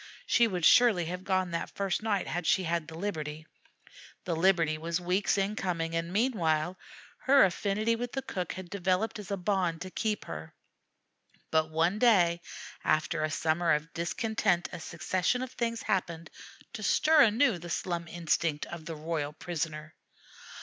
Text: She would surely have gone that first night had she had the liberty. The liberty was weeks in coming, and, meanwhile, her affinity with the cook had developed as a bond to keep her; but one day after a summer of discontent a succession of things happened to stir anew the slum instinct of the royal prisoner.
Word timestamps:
She 0.25 0.47
would 0.47 0.65
surely 0.65 1.05
have 1.05 1.23
gone 1.23 1.51
that 1.51 1.69
first 1.75 2.01
night 2.01 2.25
had 2.25 2.47
she 2.47 2.63
had 2.63 2.87
the 2.87 2.97
liberty. 2.97 3.45
The 4.25 4.35
liberty 4.35 4.75
was 4.79 4.99
weeks 4.99 5.37
in 5.37 5.55
coming, 5.55 5.93
and, 5.95 6.11
meanwhile, 6.11 6.75
her 7.19 7.45
affinity 7.45 7.95
with 7.95 8.13
the 8.13 8.23
cook 8.23 8.53
had 8.53 8.71
developed 8.71 9.19
as 9.19 9.29
a 9.29 9.37
bond 9.37 9.79
to 9.81 9.91
keep 9.91 10.25
her; 10.25 10.55
but 11.51 11.69
one 11.69 11.99
day 11.99 12.41
after 12.83 13.21
a 13.23 13.29
summer 13.29 13.73
of 13.73 13.93
discontent 13.93 14.69
a 14.71 14.79
succession 14.79 15.43
of 15.43 15.51
things 15.51 15.83
happened 15.83 16.31
to 16.73 16.81
stir 16.81 17.21
anew 17.21 17.59
the 17.59 17.69
slum 17.69 18.07
instinct 18.07 18.65
of 18.65 18.85
the 18.85 18.95
royal 18.95 19.33
prisoner. 19.33 19.93